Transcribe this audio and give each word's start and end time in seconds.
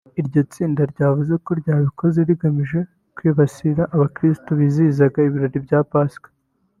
Iryo 0.21 0.41
tsinda 0.51 0.81
ryavuze 0.91 1.33
ko 1.45 1.49
ryabikoze 1.61 2.19
rigamije 2.29 2.79
kwibasira 3.15 3.81
abakirisitu 3.95 4.51
bizihizaga 4.59 5.17
ibirori 5.27 5.59
bya 5.67 5.79
Pasika 5.91 6.29